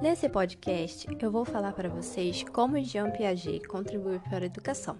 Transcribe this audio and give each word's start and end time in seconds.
Nesse 0.00 0.28
podcast, 0.28 1.08
eu 1.20 1.28
vou 1.28 1.44
falar 1.44 1.72
para 1.72 1.88
vocês 1.88 2.44
como 2.44 2.80
Jean 2.80 3.10
Piaget 3.10 3.66
contribui 3.66 4.20
para 4.20 4.44
a 4.44 4.46
educação. 4.46 4.96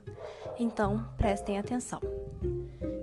Então, 0.59 1.09
prestem 1.17 1.57
atenção. 1.57 2.01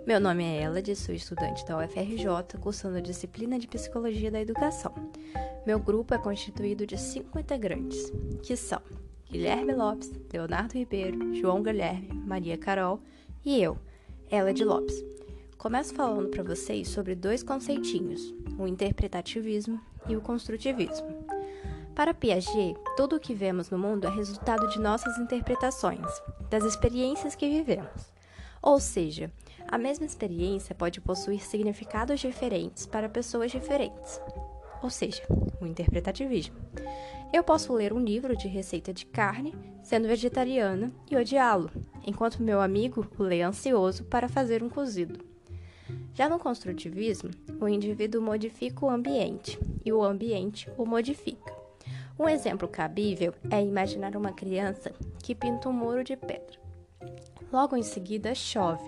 Meu 0.06 0.20
nome 0.20 0.44
é 0.44 0.62
Ela, 0.62 0.82
sou 0.94 1.16
estudante 1.16 1.66
da 1.66 1.78
UFRJ, 1.78 2.60
cursando 2.60 2.98
a 2.98 3.02
disciplina 3.02 3.58
de 3.58 3.66
Psicologia 3.66 4.30
da 4.30 4.42
Educação. 4.42 4.94
Meu 5.66 5.80
grupo 5.80 6.14
é 6.14 6.18
constituído 6.18 6.86
de 6.86 6.98
cinco 6.98 7.40
integrantes, 7.40 8.12
que 8.44 8.58
são 8.58 8.82
Guilherme 9.32 9.74
Lopes, 9.74 10.12
Leonardo 10.34 10.74
Ribeiro, 10.74 11.34
João 11.34 11.64
Guilherme, 11.64 12.10
Maria 12.26 12.58
Carol 12.58 13.00
e 13.44 13.62
eu, 13.62 13.78
Ela 14.30 14.54
de 14.54 14.66
Lopes. 14.66 15.02
Começo 15.58 15.96
falando 15.96 16.28
para 16.28 16.44
vocês 16.44 16.90
sobre 16.90 17.16
dois 17.16 17.42
conceitinhos, 17.42 18.34
o 18.60 18.68
interpretativismo 18.68 19.80
e 20.08 20.16
o 20.16 20.22
construtivismo. 20.22 21.15
Para 21.96 22.14
Piaget, 22.14 22.76
tudo 22.98 23.16
o 23.16 23.20
que 23.22 23.34
vemos 23.34 23.70
no 23.70 23.80
mundo 23.80 24.06
é 24.06 24.10
resultado 24.10 24.68
de 24.68 24.82
nossas 24.82 25.18
interpretações, 25.18 26.06
das 26.50 26.66
experiências 26.66 27.36
que 27.36 27.50
vivemos. 27.50 28.14
Ou 28.62 28.82
seja, 28.82 29.32
a 29.66 29.78
mesma 29.78 30.06
experiência 30.06 30.76
pode 30.76 31.00
possuir 31.00 31.42
significados 31.42 32.20
diferentes 32.20 32.86
para 32.86 33.08
pessoas 33.08 33.50
diferentes. 33.50 34.20
Ou 34.84 34.90
seja, 34.90 35.24
o 35.62 35.66
interpretativismo. 35.66 36.58
Eu 37.32 37.46
posso 37.46 37.74
ler 37.74 37.94
um 37.94 38.04
livro 38.04 38.36
de 38.36 38.50
receita 38.50 38.94
de 38.94 39.06
carne, 39.06 39.56
sendo 39.82 40.10
vegetariana, 40.10 40.92
e 41.10 41.16
odiá-lo, 41.16 41.72
enquanto 42.06 42.44
meu 42.44 42.60
amigo 42.60 43.08
o 43.18 43.24
lê 43.24 43.42
ansioso 43.42 44.04
para 44.04 44.28
fazer 44.28 44.62
um 44.62 44.70
cozido. 44.70 45.24
Já 46.14 46.28
no 46.28 46.40
construtivismo, 46.40 47.32
o 47.60 47.70
indivíduo 47.70 48.22
modifica 48.22 48.86
o 48.86 48.90
ambiente 48.90 49.58
e 49.86 49.94
o 49.94 50.04
ambiente 50.04 50.70
o 50.78 50.86
modifica. 50.86 51.55
Um 52.18 52.30
exemplo 52.30 52.68
cabível 52.68 53.34
é 53.52 53.62
imaginar 53.62 54.16
uma 54.16 54.32
criança 54.32 54.94
que 55.22 55.36
pinta 55.36 55.68
um 55.68 55.74
muro 55.74 56.02
de 56.02 56.16
pedra. 56.16 56.58
Logo 57.52 57.76
em 57.76 57.84
seguida, 57.84 58.34
chove 58.34 58.84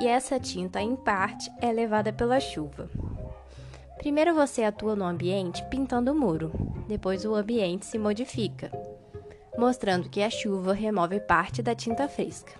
e 0.00 0.06
essa 0.06 0.40
tinta, 0.40 0.80
em 0.80 0.96
parte, 0.96 1.50
é 1.60 1.70
levada 1.70 2.12
pela 2.12 2.40
chuva. 2.40 2.90
Primeiro 3.98 4.34
você 4.34 4.64
atua 4.64 4.96
no 4.96 5.04
ambiente 5.04 5.64
pintando 5.70 6.10
o 6.10 6.14
muro, 6.14 6.50
depois 6.88 7.24
o 7.24 7.34
ambiente 7.34 7.86
se 7.86 7.96
modifica, 7.96 8.70
mostrando 9.56 10.08
que 10.08 10.20
a 10.20 10.28
chuva 10.28 10.72
remove 10.72 11.20
parte 11.20 11.62
da 11.62 11.76
tinta 11.76 12.08
fresca. 12.08 12.52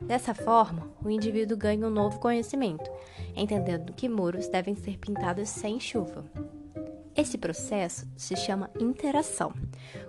Dessa 0.00 0.34
forma, 0.34 0.90
o 1.02 1.08
indivíduo 1.08 1.56
ganha 1.56 1.86
um 1.86 1.90
novo 1.90 2.20
conhecimento, 2.20 2.90
entendendo 3.34 3.94
que 3.94 4.10
muros 4.10 4.46
devem 4.48 4.74
ser 4.74 4.98
pintados 4.98 5.48
sem 5.48 5.80
chuva. 5.80 6.22
Esse 7.16 7.38
processo 7.38 8.08
se 8.16 8.34
chama 8.34 8.70
interação, 8.78 9.52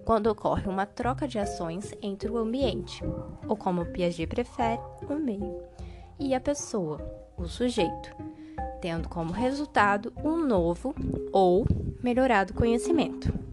quando 0.03 0.25
ocorre 0.27 0.67
uma 0.67 0.87
troca 0.87 1.27
de 1.27 1.37
ações 1.37 1.93
entre 2.01 2.29
o 2.31 2.37
ambiente, 2.37 3.03
ou 3.47 3.55
como 3.55 3.85
Piaget 3.85 4.25
prefere, 4.25 4.81
o 5.07 5.13
meio, 5.13 5.61
e 6.19 6.33
a 6.33 6.41
pessoa, 6.41 6.99
o 7.37 7.45
sujeito, 7.45 8.15
tendo 8.81 9.07
como 9.07 9.31
resultado 9.31 10.11
um 10.23 10.37
novo 10.37 10.95
ou 11.31 11.67
melhorado 12.01 12.55
conhecimento. 12.55 13.44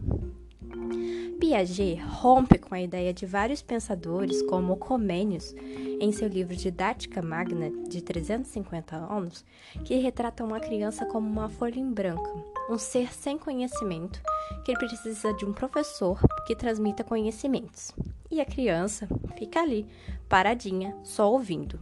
Piaget 1.42 2.00
rompe 2.00 2.56
com 2.56 2.72
a 2.72 2.80
ideia 2.80 3.12
de 3.12 3.26
vários 3.26 3.60
pensadores, 3.60 4.40
como 4.42 4.76
Comênios, 4.76 5.52
em 6.00 6.12
seu 6.12 6.28
livro 6.28 6.54
Didática 6.54 7.20
Magna, 7.20 7.68
de 7.88 8.00
350 8.00 8.94
anos, 8.94 9.44
que 9.84 9.96
retrata 9.96 10.44
uma 10.44 10.60
criança 10.60 11.04
como 11.04 11.28
uma 11.28 11.48
folha 11.48 11.80
em 11.80 11.92
branco, 11.92 12.54
um 12.70 12.78
ser 12.78 13.12
sem 13.12 13.36
conhecimento, 13.36 14.22
que 14.64 14.72
precisa 14.74 15.34
de 15.34 15.44
um 15.44 15.52
professor 15.52 16.20
que 16.46 16.54
transmita 16.54 17.02
conhecimentos. 17.02 17.90
E 18.30 18.40
a 18.40 18.46
criança 18.46 19.08
fica 19.36 19.62
ali, 19.62 19.84
paradinha, 20.28 20.96
só 21.02 21.28
ouvindo. 21.28 21.80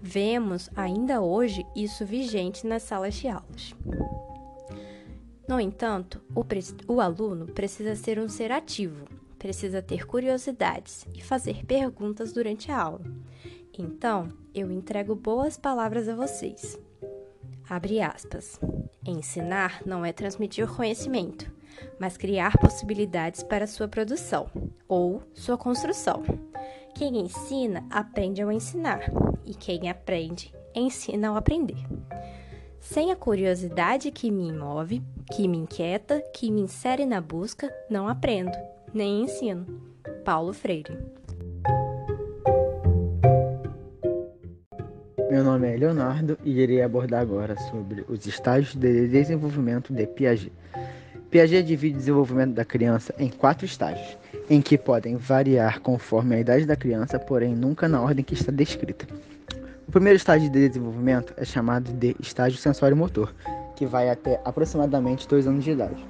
Vemos 0.00 0.70
ainda 0.74 1.20
hoje 1.20 1.66
isso 1.76 2.06
vigente 2.06 2.66
nas 2.66 2.84
salas 2.84 3.16
de 3.16 3.28
aulas. 3.28 3.74
No 5.48 5.58
entanto, 5.58 6.20
o, 6.34 6.44
o, 6.92 7.00
aluno 7.00 7.46
precisa 7.46 7.96
ser 7.96 8.18
um 8.18 8.28
ser 8.28 8.52
ativo, 8.52 9.06
precisa 9.38 9.80
ter 9.80 10.06
curiosidades 10.06 11.06
e 11.14 11.22
fazer 11.22 11.64
perguntas 11.64 12.34
durante 12.34 12.70
a 12.70 12.78
aula. 12.78 13.00
Então, 13.78 14.28
eu 14.54 14.70
entrego 14.70 15.14
boas 15.14 15.56
palavras 15.56 16.06
a 16.06 16.14
vocês. 16.14 16.78
Abre 17.66 18.02
aspas. 18.02 18.60
Ensinar 19.06 19.80
não 19.86 20.04
é 20.04 20.12
transmitir 20.12 20.68
conhecimento, 20.68 21.50
mas 21.98 22.18
criar 22.18 22.58
possibilidades 22.58 23.42
para 23.42 23.66
sua 23.66 23.88
produção 23.88 24.50
ou 24.86 25.22
sua 25.32 25.56
construção. 25.56 26.24
Quem 26.94 27.16
ensina, 27.16 27.86
aprende 27.90 28.42
ao 28.42 28.52
ensinar, 28.52 29.00
e 29.46 29.54
quem 29.54 29.88
aprende, 29.88 30.52
ensina 30.74 31.28
ao 31.28 31.36
aprender. 31.36 31.86
Sem 32.80 33.10
a 33.12 33.16
curiosidade 33.16 34.10
que 34.10 34.30
me 34.30 34.52
move, 34.52 35.02
que 35.32 35.46
me 35.46 35.58
inquieta, 35.58 36.22
que 36.34 36.50
me 36.50 36.62
insere 36.62 37.04
na 37.04 37.20
busca, 37.20 37.72
não 37.90 38.08
aprendo, 38.08 38.52
nem 38.94 39.22
ensino. 39.22 39.66
Paulo 40.24 40.52
Freire. 40.52 40.96
Meu 45.30 45.44
nome 45.44 45.74
é 45.74 45.76
Leonardo 45.76 46.38
e 46.42 46.58
irei 46.58 46.80
abordar 46.80 47.20
agora 47.20 47.56
sobre 47.70 48.04
os 48.08 48.26
estágios 48.26 48.74
de 48.74 49.08
desenvolvimento 49.08 49.92
de 49.92 50.06
Piaget. 50.06 50.52
Piaget 51.30 51.66
divide 51.66 51.96
o 51.96 51.98
desenvolvimento 51.98 52.54
da 52.54 52.64
criança 52.64 53.14
em 53.18 53.28
quatro 53.28 53.66
estágios, 53.66 54.16
em 54.48 54.62
que 54.62 54.78
podem 54.78 55.16
variar 55.16 55.80
conforme 55.80 56.36
a 56.36 56.40
idade 56.40 56.64
da 56.64 56.74
criança, 56.74 57.18
porém 57.18 57.54
nunca 57.54 57.86
na 57.86 58.00
ordem 58.00 58.24
que 58.24 58.32
está 58.32 58.50
descrita. 58.50 59.06
O 59.88 59.90
primeiro 59.90 60.18
estágio 60.18 60.50
de 60.50 60.68
desenvolvimento 60.68 61.32
é 61.38 61.46
chamado 61.46 61.90
de 61.94 62.14
estágio 62.20 62.58
sensório-motor, 62.58 63.34
que 63.74 63.86
vai 63.86 64.10
até 64.10 64.38
aproximadamente 64.44 65.26
dois 65.26 65.46
anos 65.46 65.64
de 65.64 65.70
idade. 65.70 66.06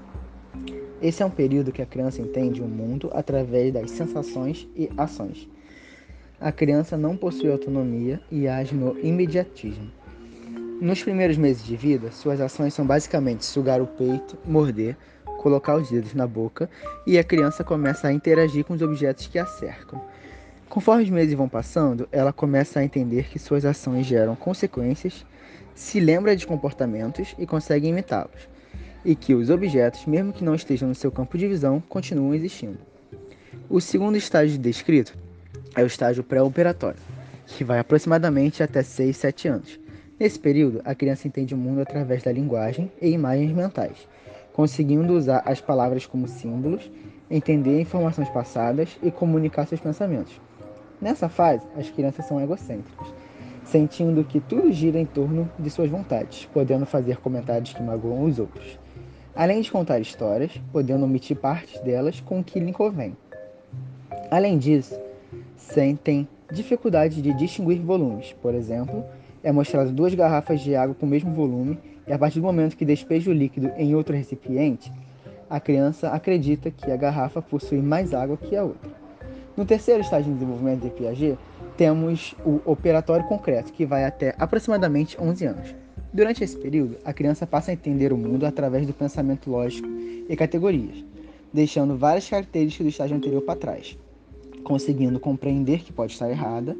Esse 1.00 1.22
é 1.22 1.26
um 1.26 1.30
período 1.30 1.70
que 1.70 1.80
a 1.80 1.86
criança 1.86 2.20
entende 2.20 2.60
o 2.60 2.66
mundo 2.66 3.08
através 3.14 3.72
das 3.72 3.92
sensações 3.92 4.66
e 4.74 4.90
ações. 4.98 5.48
A 6.40 6.50
criança 6.50 6.96
não 6.96 7.16
possui 7.16 7.52
autonomia 7.52 8.20
e 8.32 8.48
age 8.48 8.74
no 8.74 8.98
imediatismo. 8.98 9.92
Nos 10.80 11.00
primeiros 11.00 11.36
meses 11.36 11.64
de 11.64 11.76
vida, 11.76 12.10
suas 12.10 12.40
ações 12.40 12.74
são 12.74 12.84
basicamente 12.84 13.44
sugar 13.44 13.80
o 13.80 13.86
peito, 13.86 14.36
morder, 14.44 14.96
colocar 15.38 15.76
os 15.76 15.88
dedos 15.88 16.14
na 16.14 16.26
boca 16.26 16.68
e 17.06 17.16
a 17.16 17.22
criança 17.22 17.62
começa 17.62 18.08
a 18.08 18.12
interagir 18.12 18.64
com 18.64 18.74
os 18.74 18.82
objetos 18.82 19.28
que 19.28 19.38
a 19.38 19.46
cercam. 19.46 20.02
Conforme 20.68 21.02
os 21.02 21.08
meses 21.08 21.32
vão 21.32 21.48
passando, 21.48 22.06
ela 22.12 22.30
começa 22.30 22.78
a 22.78 22.84
entender 22.84 23.28
que 23.30 23.38
suas 23.38 23.64
ações 23.64 24.04
geram 24.04 24.36
consequências, 24.36 25.24
se 25.74 25.98
lembra 25.98 26.36
de 26.36 26.46
comportamentos 26.46 27.34
e 27.38 27.46
consegue 27.46 27.88
imitá-los, 27.88 28.46
e 29.02 29.14
que 29.14 29.34
os 29.34 29.48
objetos, 29.48 30.04
mesmo 30.04 30.30
que 30.30 30.44
não 30.44 30.54
estejam 30.54 30.86
no 30.86 30.94
seu 30.94 31.10
campo 31.10 31.38
de 31.38 31.48
visão, 31.48 31.82
continuam 31.88 32.34
existindo. 32.34 32.76
O 33.70 33.80
segundo 33.80 34.18
estágio 34.18 34.58
descrito 34.58 35.16
é 35.74 35.82
o 35.82 35.86
estágio 35.86 36.22
pré-operatório, 36.22 37.00
que 37.46 37.64
vai 37.64 37.78
aproximadamente 37.78 38.62
até 38.62 38.82
6, 38.82 39.16
7 39.16 39.48
anos. 39.48 39.80
Nesse 40.20 40.38
período, 40.38 40.82
a 40.84 40.94
criança 40.94 41.26
entende 41.26 41.54
o 41.54 41.58
mundo 41.58 41.80
através 41.80 42.22
da 42.22 42.30
linguagem 42.30 42.92
e 43.00 43.08
imagens 43.08 43.52
mentais, 43.52 44.06
conseguindo 44.52 45.14
usar 45.14 45.42
as 45.46 45.62
palavras 45.62 46.04
como 46.04 46.28
símbolos, 46.28 46.90
entender 47.30 47.80
informações 47.80 48.28
passadas 48.28 48.98
e 49.02 49.10
comunicar 49.10 49.66
seus 49.66 49.80
pensamentos. 49.80 50.38
Nessa 51.00 51.28
fase, 51.28 51.64
as 51.76 51.88
crianças 51.90 52.26
são 52.26 52.40
egocêntricas, 52.40 53.06
sentindo 53.64 54.24
que 54.24 54.40
tudo 54.40 54.72
gira 54.72 54.98
em 54.98 55.06
torno 55.06 55.48
de 55.58 55.70
suas 55.70 55.88
vontades, 55.88 56.48
podendo 56.52 56.84
fazer 56.84 57.18
comentários 57.18 57.72
que 57.72 57.82
magoam 57.82 58.24
os 58.24 58.38
outros. 58.38 58.78
Além 59.34 59.60
de 59.60 59.70
contar 59.70 60.00
histórias, 60.00 60.60
podendo 60.72 61.04
omitir 61.04 61.36
partes 61.36 61.80
delas 61.82 62.20
com 62.20 62.40
o 62.40 62.44
que 62.44 62.58
lhe 62.58 62.72
convém. 62.72 63.16
Além 64.28 64.58
disso, 64.58 64.98
sentem 65.56 66.26
dificuldade 66.52 67.22
de 67.22 67.32
distinguir 67.32 67.80
volumes. 67.80 68.34
Por 68.42 68.52
exemplo, 68.52 69.04
é 69.44 69.52
mostrado 69.52 69.92
duas 69.92 70.12
garrafas 70.14 70.60
de 70.60 70.74
água 70.74 70.96
com 70.96 71.06
o 71.06 71.08
mesmo 71.08 71.32
volume 71.32 71.78
e 72.08 72.12
a 72.12 72.18
partir 72.18 72.40
do 72.40 72.46
momento 72.46 72.76
que 72.76 72.84
despeja 72.84 73.30
o 73.30 73.34
líquido 73.34 73.70
em 73.76 73.94
outro 73.94 74.16
recipiente, 74.16 74.92
a 75.48 75.60
criança 75.60 76.08
acredita 76.08 76.70
que 76.70 76.90
a 76.90 76.96
garrafa 76.96 77.40
possui 77.40 77.80
mais 77.80 78.12
água 78.12 78.36
que 78.36 78.56
a 78.56 78.64
outra. 78.64 78.97
No 79.58 79.66
terceiro 79.66 80.00
estágio 80.02 80.32
de 80.32 80.38
desenvolvimento 80.38 80.82
de 80.82 80.90
Piaget, 80.90 81.36
temos 81.76 82.32
o 82.46 82.60
operatório 82.64 83.26
concreto, 83.26 83.72
que 83.72 83.84
vai 83.84 84.04
até 84.04 84.32
aproximadamente 84.38 85.20
11 85.20 85.46
anos. 85.46 85.74
Durante 86.12 86.44
esse 86.44 86.56
período, 86.56 86.96
a 87.04 87.12
criança 87.12 87.44
passa 87.44 87.72
a 87.72 87.74
entender 87.74 88.12
o 88.12 88.16
mundo 88.16 88.46
através 88.46 88.86
do 88.86 88.92
pensamento 88.92 89.50
lógico 89.50 89.88
e 90.28 90.36
categorias, 90.36 91.04
deixando 91.52 91.96
várias 91.96 92.28
características 92.28 92.84
do 92.86 92.88
estágio 92.88 93.16
anterior 93.16 93.42
para 93.42 93.58
trás, 93.58 93.98
conseguindo 94.62 95.18
compreender 95.18 95.80
que 95.80 95.92
pode 95.92 96.12
estar 96.12 96.30
errada, 96.30 96.76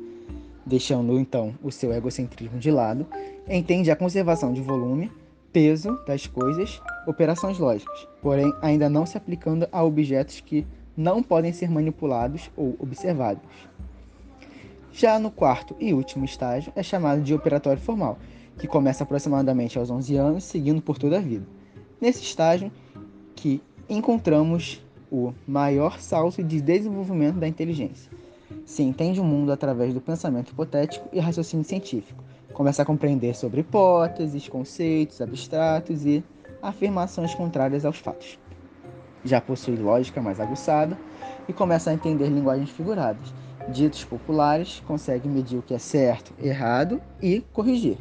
deixando 0.64 1.18
então 1.18 1.56
o 1.60 1.72
seu 1.72 1.92
egocentrismo 1.92 2.60
de 2.60 2.70
lado, 2.70 3.08
entende 3.48 3.90
a 3.90 3.96
conservação 3.96 4.52
de 4.52 4.60
volume, 4.60 5.10
peso 5.52 5.98
das 6.06 6.28
coisas, 6.28 6.80
operações 7.08 7.58
lógicas, 7.58 8.06
porém 8.22 8.52
ainda 8.62 8.88
não 8.88 9.04
se 9.04 9.16
aplicando 9.16 9.66
a 9.72 9.82
objetos 9.82 10.40
que 10.40 10.64
não 10.98 11.22
podem 11.22 11.52
ser 11.52 11.70
manipulados 11.70 12.50
ou 12.56 12.74
observados. 12.80 13.44
Já 14.90 15.16
no 15.16 15.30
quarto 15.30 15.76
e 15.78 15.94
último 15.94 16.24
estágio 16.24 16.72
é 16.74 16.82
chamado 16.82 17.22
de 17.22 17.32
operatório 17.32 17.80
formal, 17.80 18.18
que 18.58 18.66
começa 18.66 19.04
aproximadamente 19.04 19.78
aos 19.78 19.90
11 19.90 20.16
anos, 20.16 20.42
seguindo 20.42 20.82
por 20.82 20.98
toda 20.98 21.18
a 21.18 21.20
vida. 21.20 21.46
Nesse 22.00 22.24
estágio 22.24 22.72
que 23.36 23.62
encontramos 23.88 24.84
o 25.08 25.32
maior 25.46 26.00
salto 26.00 26.42
de 26.42 26.60
desenvolvimento 26.60 27.38
da 27.38 27.46
inteligência. 27.46 28.10
Se 28.66 28.82
entende 28.82 29.20
o 29.20 29.24
mundo 29.24 29.52
através 29.52 29.94
do 29.94 30.00
pensamento 30.00 30.50
hipotético 30.50 31.08
e 31.12 31.20
raciocínio 31.20 31.64
científico. 31.64 32.24
Começa 32.52 32.82
a 32.82 32.84
compreender 32.84 33.36
sobre 33.36 33.60
hipóteses, 33.60 34.48
conceitos 34.48 35.20
abstratos 35.20 36.04
e 36.04 36.24
afirmações 36.60 37.32
contrárias 37.36 37.84
aos 37.84 37.98
fatos. 37.98 38.36
Já 39.24 39.40
possui 39.40 39.76
lógica 39.76 40.20
mais 40.20 40.40
aguçada 40.40 40.96
e 41.48 41.52
começa 41.52 41.90
a 41.90 41.94
entender 41.94 42.28
linguagens 42.28 42.70
figuradas. 42.70 43.32
Ditos 43.68 44.04
populares, 44.04 44.82
consegue 44.86 45.28
medir 45.28 45.58
o 45.58 45.62
que 45.62 45.74
é 45.74 45.78
certo, 45.78 46.32
errado 46.42 47.00
e 47.20 47.40
corrigir 47.52 47.98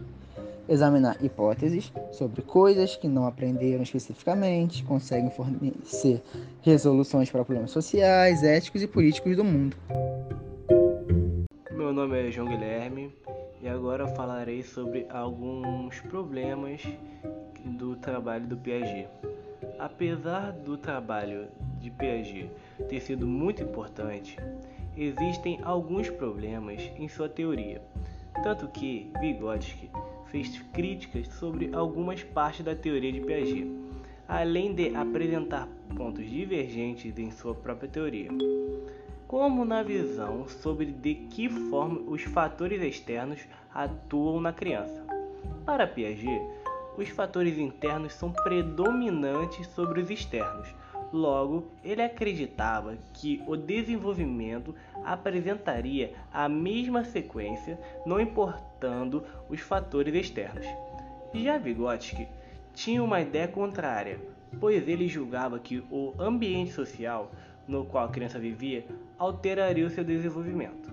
examinar 0.67 1.17
hipóteses 1.23 1.91
sobre 2.11 2.41
coisas 2.41 2.95
que 2.95 3.07
não 3.07 3.25
aprenderam 3.25 3.83
especificamente, 3.83 4.83
conseguem 4.83 5.31
fornecer 5.31 6.21
resoluções 6.61 7.29
para 7.29 7.43
problemas 7.43 7.71
sociais, 7.71 8.43
éticos 8.43 8.81
e 8.81 8.87
políticos 8.87 9.35
do 9.35 9.43
mundo. 9.43 9.77
Meu 11.71 11.93
nome 11.93 12.27
é 12.27 12.31
João 12.31 12.47
Guilherme 12.47 13.13
e 13.61 13.67
agora 13.67 14.07
falarei 14.07 14.61
sobre 14.61 15.07
alguns 15.09 15.99
problemas 16.01 16.83
do 17.63 17.95
trabalho 17.95 18.47
do 18.47 18.57
Piaget. 18.57 19.07
Apesar 19.79 20.51
do 20.51 20.75
trabalho 20.75 21.47
de 21.79 21.91
Piaget 21.91 22.49
ter 22.89 22.99
sido 22.99 23.27
muito 23.27 23.61
importante, 23.61 24.35
existem 24.95 25.59
alguns 25.63 26.09
problemas 26.09 26.81
em 26.97 27.07
sua 27.07 27.29
teoria, 27.29 27.79
tanto 28.43 28.67
que 28.69 29.11
Vygotsky 29.19 29.91
fez 30.31 30.59
críticas 30.73 31.27
sobre 31.27 31.69
algumas 31.73 32.23
partes 32.23 32.65
da 32.65 32.75
teoria 32.75 33.11
de 33.11 33.21
Piaget, 33.21 33.71
além 34.27 34.73
de 34.73 34.95
apresentar 34.95 35.67
pontos 35.95 36.27
divergentes 36.27 37.17
em 37.17 37.29
sua 37.29 37.53
própria 37.53 37.87
teoria, 37.87 38.29
como 39.27 39.63
na 39.63 39.83
visão 39.83 40.47
sobre 40.47 40.87
de 40.87 41.13
que 41.13 41.49
forma 41.49 41.99
os 42.09 42.23
fatores 42.23 42.81
externos 42.81 43.47
atuam 43.73 44.41
na 44.41 44.51
criança. 44.51 45.05
Para 45.65 45.85
Piaget, 45.85 46.41
os 46.97 47.09
fatores 47.09 47.57
internos 47.57 48.13
são 48.13 48.31
predominantes 48.31 49.67
sobre 49.67 50.01
os 50.01 50.09
externos. 50.09 50.67
Logo, 51.13 51.67
ele 51.83 52.01
acreditava 52.01 52.97
que 53.13 53.41
o 53.47 53.55
desenvolvimento 53.55 54.75
apresentaria 55.05 56.13
a 56.33 56.49
mesma 56.49 57.05
sequência, 57.05 57.79
não 58.05 58.19
importando 58.19 59.23
os 59.47 59.61
fatores 59.61 60.13
externos. 60.13 60.65
Já 61.33 61.57
Vygotsky 61.57 62.27
tinha 62.73 63.01
uma 63.01 63.21
ideia 63.21 63.47
contrária, 63.47 64.19
pois 64.59 64.87
ele 64.87 65.07
julgava 65.07 65.59
que 65.59 65.83
o 65.89 66.13
ambiente 66.19 66.71
social 66.71 67.31
no 67.67 67.85
qual 67.85 68.05
a 68.05 68.11
criança 68.11 68.39
vivia 68.39 68.85
alteraria 69.17 69.85
o 69.85 69.89
seu 69.89 70.03
desenvolvimento. 70.03 70.91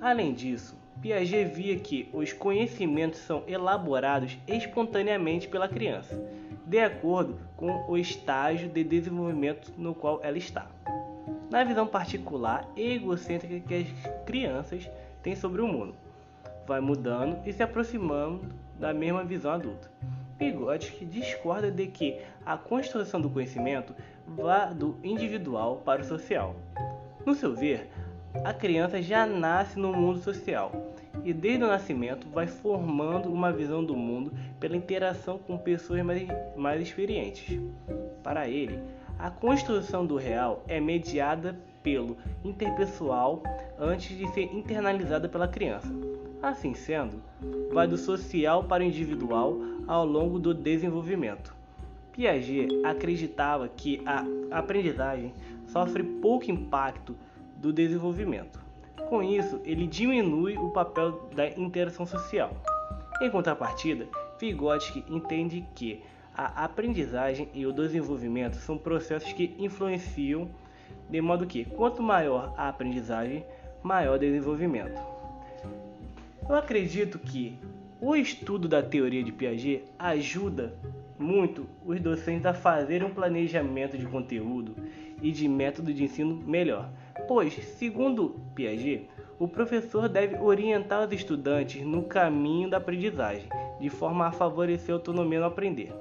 Além 0.00 0.32
disso, 0.32 0.76
Piaget 1.04 1.44
via 1.44 1.78
que 1.78 2.08
os 2.14 2.32
conhecimentos 2.32 3.20
são 3.20 3.42
elaborados 3.46 4.38
espontaneamente 4.48 5.46
pela 5.46 5.68
criança, 5.68 6.18
de 6.64 6.78
acordo 6.78 7.38
com 7.58 7.84
o 7.86 7.98
estágio 7.98 8.70
de 8.70 8.82
desenvolvimento 8.82 9.70
no 9.76 9.94
qual 9.94 10.18
ela 10.22 10.38
está 10.38 10.66
na 11.50 11.62
visão 11.62 11.86
particular 11.86 12.66
e 12.74 12.94
egocêntrica 12.94 13.60
que 13.60 13.74
as 13.74 14.24
crianças 14.24 14.90
têm 15.22 15.36
sobre 15.36 15.60
o 15.60 15.68
mundo. 15.68 15.94
Vai 16.66 16.80
mudando 16.80 17.38
e 17.46 17.52
se 17.52 17.62
aproximando 17.62 18.40
da 18.80 18.94
mesma 18.94 19.22
visão 19.24 19.52
adulta. 19.52 19.90
Vygotsky 20.38 21.04
discorda 21.04 21.70
de 21.70 21.86
que 21.86 22.18
a 22.46 22.56
construção 22.56 23.20
do 23.20 23.28
conhecimento 23.28 23.94
vá 24.26 24.72
do 24.72 24.96
individual 25.04 25.82
para 25.84 26.00
o 26.00 26.04
social. 26.04 26.56
No 27.26 27.34
seu 27.34 27.54
ver, 27.54 27.90
a 28.42 28.54
criança 28.54 29.02
já 29.02 29.26
nasce 29.26 29.78
no 29.78 29.92
mundo 29.92 30.18
social 30.20 30.93
e 31.24 31.32
desde 31.32 31.64
o 31.64 31.68
nascimento 31.68 32.28
vai 32.28 32.46
formando 32.46 33.32
uma 33.32 33.50
visão 33.50 33.82
do 33.82 33.96
mundo 33.96 34.32
pela 34.60 34.76
interação 34.76 35.38
com 35.38 35.56
pessoas 35.56 36.02
mais, 36.04 36.28
mais 36.54 36.82
experientes. 36.82 37.58
Para 38.22 38.48
ele, 38.48 38.78
a 39.18 39.30
construção 39.30 40.04
do 40.04 40.16
real 40.16 40.62
é 40.68 40.78
mediada 40.78 41.58
pelo 41.82 42.16
interpessoal 42.44 43.42
antes 43.78 44.16
de 44.16 44.28
ser 44.32 44.54
internalizada 44.54 45.28
pela 45.28 45.48
criança. 45.48 45.88
Assim 46.42 46.74
sendo, 46.74 47.22
vai 47.72 47.86
do 47.86 47.96
social 47.96 48.64
para 48.64 48.82
o 48.82 48.86
individual 48.86 49.58
ao 49.86 50.04
longo 50.04 50.38
do 50.38 50.52
desenvolvimento. 50.52 51.54
Piaget 52.12 52.68
acreditava 52.84 53.68
que 53.68 54.00
a 54.06 54.24
aprendizagem 54.50 55.32
sofre 55.66 56.02
pouco 56.02 56.50
impacto 56.50 57.16
do 57.56 57.72
desenvolvimento. 57.72 58.63
Com 59.08 59.22
isso, 59.22 59.60
ele 59.64 59.86
diminui 59.86 60.56
o 60.56 60.70
papel 60.70 61.28
da 61.34 61.48
interação 61.48 62.06
social. 62.06 62.50
Em 63.20 63.30
contrapartida, 63.30 64.08
Vygotsky 64.38 65.04
entende 65.08 65.64
que 65.74 66.02
a 66.36 66.64
aprendizagem 66.64 67.48
e 67.54 67.64
o 67.66 67.72
desenvolvimento 67.72 68.56
são 68.56 68.76
processos 68.76 69.32
que 69.32 69.54
influenciam 69.58 70.48
de 71.08 71.20
modo 71.20 71.46
que 71.46 71.64
quanto 71.64 72.02
maior 72.02 72.52
a 72.56 72.68
aprendizagem, 72.68 73.44
maior 73.82 74.16
o 74.16 74.18
desenvolvimento. 74.18 75.00
Eu 76.48 76.56
acredito 76.56 77.18
que 77.18 77.58
o 78.00 78.14
estudo 78.16 78.68
da 78.68 78.82
teoria 78.82 79.22
de 79.22 79.32
Piaget 79.32 79.84
ajuda 79.98 80.74
muito 81.18 81.66
os 81.84 82.00
docentes 82.00 82.46
a 82.46 82.52
fazerem 82.52 83.06
um 83.06 83.14
planejamento 83.14 83.96
de 83.96 84.06
conteúdo 84.06 84.74
e 85.22 85.30
de 85.30 85.48
método 85.48 85.92
de 85.92 86.04
ensino 86.04 86.34
melhor, 86.34 86.90
pois, 87.26 87.54
segundo 87.76 88.40
Piaget, 88.54 89.08
o 89.38 89.48
professor 89.48 90.08
deve 90.08 90.36
orientar 90.36 91.06
os 91.06 91.12
estudantes 91.12 91.84
no 91.84 92.04
caminho 92.04 92.70
da 92.70 92.76
aprendizagem, 92.76 93.48
de 93.80 93.90
forma 93.90 94.26
a 94.26 94.32
favorecer 94.32 94.94
a 94.94 94.98
autonomia 94.98 95.40
no 95.40 95.46
aprender. 95.46 95.92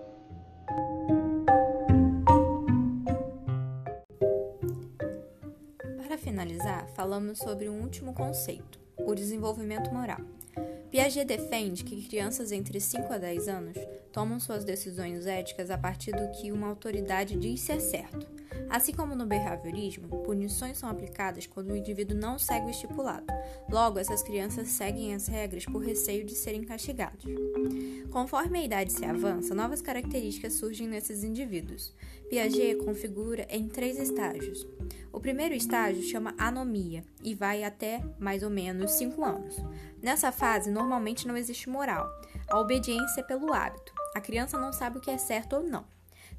finalizar, 6.34 6.88
falamos 6.96 7.38
sobre 7.38 7.70
um 7.70 7.82
último 7.82 8.13
conceito, 8.13 8.80
o 8.98 9.13
desenvolvimento 9.13 9.94
moral. 9.94 10.22
Piaget 10.89 11.25
defende 11.25 11.84
que 11.84 12.08
crianças 12.08 12.51
entre 12.51 12.80
5 12.80 13.13
a 13.13 13.18
10 13.18 13.48
anos 13.48 13.77
tomam 14.12 14.39
suas 14.39 14.63
decisões 14.63 15.27
éticas 15.27 15.70
a 15.70 15.77
partir 15.77 16.12
do 16.12 16.32
que 16.32 16.51
uma 16.51 16.68
autoridade 16.68 17.38
diz 17.38 17.62
ser 17.62 17.80
certo. 17.80 18.33
Assim 18.74 18.92
como 18.92 19.13
no 19.13 19.27
behaviorismo, 19.27 20.24
punições 20.24 20.80
são 20.80 20.89
aplicadas 20.89 21.46
quando 21.46 21.70
o 21.70 21.77
indivíduo 21.77 22.18
não 22.18 22.39
segue 22.39 22.65
o 22.65 22.70
estipulado. 22.72 23.27
Logo, 23.70 24.00
essas 24.00 24.24
crianças 24.24 24.68
seguem 24.70 25.13
as 25.13 25.27
regras 25.27 25.63
por 25.63 25.77
receio 25.77 26.25
de 26.25 26.34
serem 26.34 26.63
castigados. 26.63 27.24
Conforme 28.10 28.58
a 28.58 28.63
idade 28.63 28.92
se 28.92 29.06
avança, 29.06 29.53
novas 29.53 29.80
características 29.80 30.53
surgem 30.53 30.88
nesses 30.88 31.24
indivíduos. 31.24 31.94
Piaget 32.32 32.84
configura 32.84 33.46
em 33.48 33.68
três 33.68 34.00
estágios. 34.00 34.65
O 35.12 35.20
primeiro 35.20 35.53
estágio 35.53 36.01
chama 36.01 36.34
anomia 36.36 37.03
e 37.24 37.36
vai 37.36 37.63
até 37.63 38.03
mais 38.18 38.42
ou 38.42 38.50
menos 38.50 38.89
5 38.94 39.24
anos. 39.24 39.56
Nessa 40.01 40.32
fase, 40.32 40.72
normalmente 40.72 41.27
não 41.27 41.38
existe 41.38 41.70
moral. 41.70 42.10
A 42.50 42.60
obediência 42.60 43.22
é 43.22 43.24
pelo 43.24 43.53
hábito. 43.53 43.94
A 44.15 44.20
criança 44.20 44.60
não 44.60 44.74
sabe 44.74 44.98
o 44.98 45.01
que 45.01 45.12
é 45.12 45.18
certo 45.20 45.58
ou 45.58 45.62
não. 45.62 45.86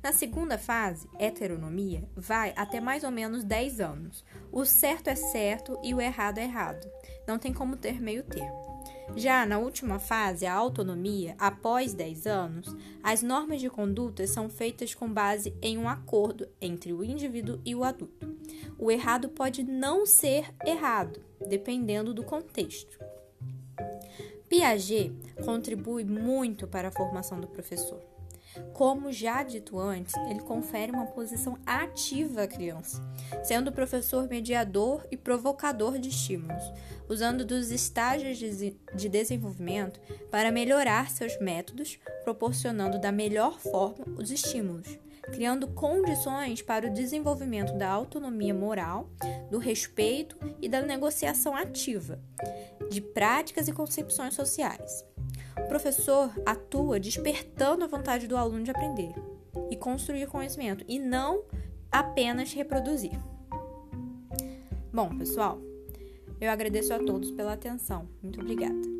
Na 0.04 0.12
segunda 0.12 0.58
fase, 0.58 1.08
heteronomia, 1.18 2.06
vai 2.14 2.52
até 2.56 2.78
mais 2.78 3.04
ou 3.04 3.10
menos 3.10 3.42
10 3.42 3.80
anos. 3.80 4.22
O 4.52 4.66
certo 4.66 5.08
é 5.08 5.14
certo 5.14 5.78
e 5.82 5.94
o 5.94 6.00
errado 6.00 6.36
é 6.36 6.44
errado. 6.44 6.86
Não 7.26 7.38
tem 7.38 7.54
como 7.54 7.74
ter 7.74 8.02
meio 8.02 8.22
termo. 8.22 8.84
Já 9.16 9.46
na 9.46 9.56
última 9.56 9.98
fase, 9.98 10.44
a 10.44 10.52
autonomia, 10.52 11.34
após 11.38 11.94
10 11.94 12.26
anos, 12.26 12.76
as 13.02 13.22
normas 13.22 13.62
de 13.62 13.70
conduta 13.70 14.26
são 14.26 14.50
feitas 14.50 14.94
com 14.94 15.10
base 15.10 15.56
em 15.62 15.78
um 15.78 15.88
acordo 15.88 16.46
entre 16.60 16.92
o 16.92 17.02
indivíduo 17.02 17.58
e 17.64 17.74
o 17.74 17.82
adulto. 17.82 18.28
O 18.78 18.90
errado 18.90 19.30
pode 19.30 19.62
não 19.62 20.04
ser 20.04 20.54
errado, 20.66 21.24
dependendo 21.48 22.12
do 22.12 22.22
contexto. 22.22 22.98
Piaget 24.50 25.14
contribui 25.46 26.04
muito 26.04 26.68
para 26.68 26.88
a 26.88 26.92
formação 26.92 27.40
do 27.40 27.48
professor. 27.48 28.13
Como 28.72 29.12
já 29.12 29.42
dito 29.42 29.78
antes, 29.78 30.14
ele 30.28 30.40
confere 30.40 30.92
uma 30.92 31.06
posição 31.06 31.58
ativa 31.66 32.42
à 32.42 32.46
criança, 32.46 33.02
sendo 33.42 33.68
o 33.68 33.72
professor 33.72 34.28
mediador 34.28 35.06
e 35.10 35.16
provocador 35.16 35.98
de 35.98 36.08
estímulos, 36.08 36.62
usando 37.08 37.44
dos 37.44 37.70
estágios 37.70 38.38
de 38.38 39.08
desenvolvimento 39.08 40.00
para 40.30 40.52
melhorar 40.52 41.10
seus 41.10 41.38
métodos, 41.40 41.98
proporcionando 42.22 43.00
da 43.00 43.12
melhor 43.12 43.58
forma 43.58 44.04
os 44.18 44.30
estímulos, 44.30 44.98
criando 45.32 45.68
condições 45.68 46.62
para 46.62 46.86
o 46.86 46.92
desenvolvimento 46.92 47.76
da 47.76 47.88
autonomia 47.88 48.54
moral, 48.54 49.10
do 49.50 49.58
respeito 49.58 50.36
e 50.60 50.68
da 50.68 50.82
negociação 50.82 51.56
ativa, 51.56 52.20
de 52.90 53.00
práticas 53.00 53.68
e 53.68 53.72
concepções 53.72 54.34
sociais. 54.34 55.04
O 55.58 55.68
professor 55.68 56.30
atua 56.44 56.98
despertando 56.98 57.84
a 57.84 57.88
vontade 57.88 58.26
do 58.26 58.36
aluno 58.36 58.64
de 58.64 58.70
aprender 58.70 59.14
e 59.70 59.76
construir 59.76 60.26
conhecimento 60.26 60.84
e 60.88 60.98
não 60.98 61.44
apenas 61.90 62.52
reproduzir. 62.52 63.18
Bom, 64.92 65.16
pessoal, 65.16 65.60
eu 66.40 66.50
agradeço 66.50 66.92
a 66.92 66.98
todos 66.98 67.30
pela 67.30 67.52
atenção. 67.52 68.08
Muito 68.22 68.40
obrigada. 68.40 68.93